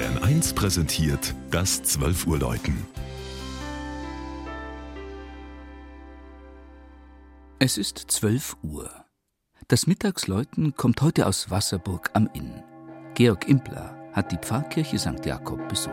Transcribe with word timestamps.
Bayern 0.00 0.22
1 0.22 0.54
präsentiert 0.54 1.34
das 1.50 1.82
12 1.82 2.26
Uhr 2.26 2.38
Läuten. 2.38 2.86
Es 7.58 7.76
ist 7.76 7.98
12 8.08 8.56
Uhr. 8.62 8.88
Das 9.68 9.86
Mittagsläuten 9.86 10.74
kommt 10.74 11.02
heute 11.02 11.26
aus 11.26 11.50
Wasserburg 11.50 12.08
am 12.14 12.30
Inn. 12.32 12.62
Georg 13.12 13.46
Impler 13.46 13.94
hat 14.14 14.32
die 14.32 14.38
Pfarrkirche 14.38 14.98
St. 14.98 15.26
Jakob 15.26 15.68
besucht. 15.68 15.92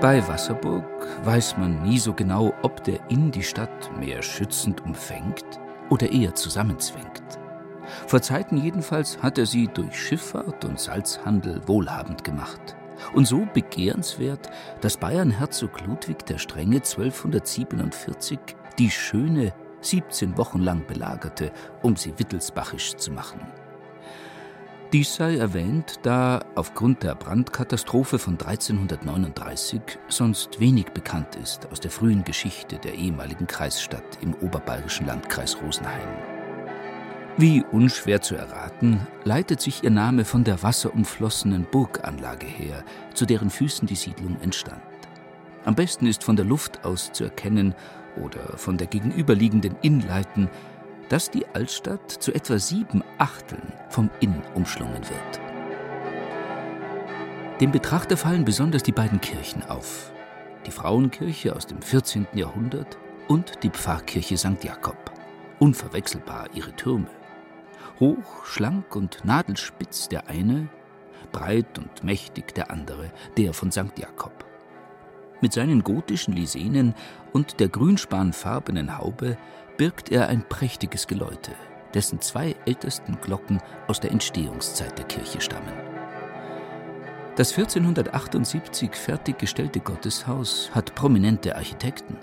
Bei 0.00 0.26
Wasserburg 0.26 1.06
weiß 1.24 1.58
man 1.58 1.82
nie 1.82 1.98
so 1.98 2.14
genau, 2.14 2.54
ob 2.62 2.82
der 2.84 3.10
Inn 3.10 3.30
die 3.30 3.42
Stadt 3.42 3.90
mehr 3.98 4.22
schützend 4.22 4.82
umfängt 4.82 5.44
oder 5.90 6.10
eher 6.10 6.34
zusammenzwängt. 6.34 7.22
Vor 8.06 8.22
Zeiten 8.22 8.56
jedenfalls 8.56 9.22
hat 9.22 9.36
er 9.36 9.44
sie 9.44 9.68
durch 9.68 9.94
Schifffahrt 9.94 10.64
und 10.64 10.80
Salzhandel 10.80 11.60
wohlhabend 11.68 12.24
gemacht. 12.24 12.76
Und 13.12 13.26
so 13.26 13.46
begehrenswert, 13.52 14.48
dass 14.80 14.96
Bayernherzog 14.96 15.82
Ludwig 15.82 16.24
der 16.24 16.38
Strenge 16.38 16.76
1247 16.76 18.38
die 18.78 18.90
Schöne 18.90 19.52
17 19.82 20.38
Wochen 20.38 20.60
lang 20.60 20.86
belagerte, 20.86 21.52
um 21.82 21.96
sie 21.96 22.18
wittelsbachisch 22.18 22.96
zu 22.96 23.12
machen. 23.12 23.40
Dies 24.92 25.14
sei 25.14 25.36
erwähnt, 25.36 26.00
da 26.02 26.44
aufgrund 26.56 27.04
der 27.04 27.14
Brandkatastrophe 27.14 28.18
von 28.18 28.32
1339 28.32 29.80
sonst 30.08 30.58
wenig 30.58 30.86
bekannt 30.86 31.36
ist 31.36 31.70
aus 31.70 31.78
der 31.78 31.92
frühen 31.92 32.24
Geschichte 32.24 32.76
der 32.76 32.94
ehemaligen 32.94 33.46
Kreisstadt 33.46 34.18
im 34.20 34.34
oberbayerischen 34.34 35.06
Landkreis 35.06 35.56
Rosenheim. 35.62 36.08
Wie 37.36 37.62
unschwer 37.70 38.20
zu 38.20 38.34
erraten, 38.34 39.06
leitet 39.22 39.60
sich 39.60 39.84
ihr 39.84 39.90
Name 39.90 40.24
von 40.24 40.42
der 40.42 40.60
wasserumflossenen 40.60 41.68
Burganlage 41.70 42.48
her, 42.48 42.82
zu 43.14 43.26
deren 43.26 43.50
Füßen 43.50 43.86
die 43.86 43.94
Siedlung 43.94 44.40
entstand. 44.40 44.82
Am 45.64 45.76
besten 45.76 46.06
ist 46.06 46.24
von 46.24 46.34
der 46.34 46.46
Luft 46.46 46.84
aus 46.84 47.12
zu 47.12 47.22
erkennen 47.22 47.76
oder 48.16 48.58
von 48.58 48.76
der 48.76 48.88
gegenüberliegenden 48.88 49.76
Innleiten, 49.82 50.50
dass 51.10 51.28
die 51.28 51.44
Altstadt 51.48 52.10
zu 52.10 52.32
etwa 52.32 52.58
sieben 52.58 53.02
Achteln 53.18 53.72
vom 53.90 54.10
Inn 54.20 54.42
umschlungen 54.54 55.02
wird. 55.02 55.40
Dem 57.60 57.72
Betrachter 57.72 58.16
fallen 58.16 58.44
besonders 58.44 58.84
die 58.84 58.92
beiden 58.92 59.20
Kirchen 59.20 59.62
auf. 59.64 60.12
Die 60.66 60.70
Frauenkirche 60.70 61.54
aus 61.54 61.66
dem 61.66 61.82
14. 61.82 62.28
Jahrhundert 62.32 62.96
und 63.28 63.62
die 63.62 63.70
Pfarrkirche 63.70 64.38
St. 64.38 64.62
Jakob. 64.62 64.96
Unverwechselbar 65.58 66.46
ihre 66.54 66.74
Türme. 66.76 67.10
Hoch, 67.98 68.46
schlank 68.46 68.94
und 68.94 69.24
nadelspitz 69.24 70.08
der 70.08 70.28
eine, 70.28 70.68
breit 71.32 71.76
und 71.76 72.04
mächtig 72.04 72.54
der 72.54 72.70
andere, 72.70 73.10
der 73.36 73.52
von 73.52 73.72
St. 73.72 73.98
Jakob. 73.98 74.44
Mit 75.40 75.52
seinen 75.52 75.82
gotischen 75.82 76.34
Lisenen 76.34 76.94
und 77.32 77.60
der 77.60 77.68
grünspanfarbenen 77.68 78.96
Haube 78.96 79.36
birgt 79.80 80.12
er 80.12 80.28
ein 80.28 80.46
prächtiges 80.46 81.06
Geläute, 81.06 81.52
dessen 81.94 82.20
zwei 82.20 82.54
ältesten 82.66 83.18
Glocken 83.22 83.62
aus 83.86 83.98
der 83.98 84.10
Entstehungszeit 84.10 84.98
der 84.98 85.06
Kirche 85.06 85.40
stammen. 85.40 85.72
Das 87.36 87.56
1478 87.56 88.94
fertiggestellte 88.94 89.80
Gotteshaus 89.80 90.70
hat 90.74 90.94
prominente 90.94 91.56
Architekten. 91.56 92.18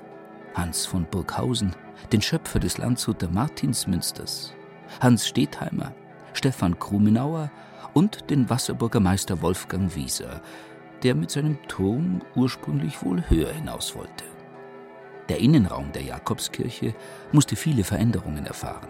Hans 0.53 0.85
von 0.85 1.05
Burghausen, 1.05 1.75
den 2.11 2.21
Schöpfer 2.21 2.59
des 2.59 2.77
Landshuter 2.77 3.27
Martinsmünsters, 3.27 4.53
Hans 4.99 5.27
Stetheimer, 5.27 5.95
Stefan 6.33 6.77
Krumenauer 6.77 7.49
und 7.95 8.29
den 8.29 8.51
Wasserburger 8.51 8.99
Meister 8.99 9.41
Wolfgang 9.41 9.95
Wieser, 9.95 10.41
der 11.01 11.15
mit 11.15 11.31
seinem 11.31 11.57
Turm 11.67 12.21
ursprünglich 12.35 13.03
wohl 13.03 13.27
höher 13.27 13.51
hinaus 13.51 13.95
wollte. 13.95 14.36
Der 15.29 15.39
Innenraum 15.39 15.91
der 15.91 16.03
Jakobskirche 16.03 16.93
musste 17.31 17.55
viele 17.55 17.83
Veränderungen 17.83 18.45
erfahren. 18.45 18.87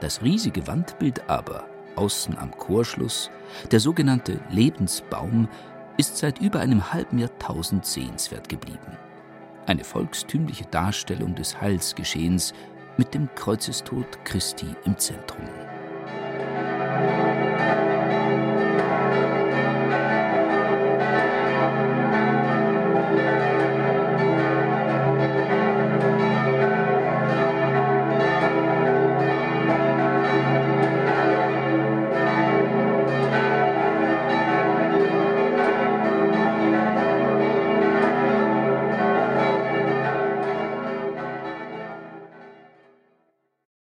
Das 0.00 0.22
riesige 0.22 0.66
Wandbild 0.66 1.28
aber, 1.28 1.64
außen 1.96 2.36
am 2.38 2.50
Chorschluss, 2.52 3.30
der 3.70 3.80
sogenannte 3.80 4.40
Lebensbaum, 4.50 5.48
ist 5.96 6.18
seit 6.18 6.40
über 6.40 6.60
einem 6.60 6.92
halben 6.92 7.18
Jahrtausend 7.18 7.84
sehenswert 7.84 8.48
geblieben. 8.48 8.96
Eine 9.66 9.84
volkstümliche 9.84 10.64
Darstellung 10.66 11.34
des 11.34 11.60
Heilsgeschehens 11.60 12.54
mit 12.96 13.14
dem 13.14 13.28
Kreuzestod 13.34 14.24
Christi 14.24 14.66
im 14.84 14.96
Zentrum. 14.98 15.44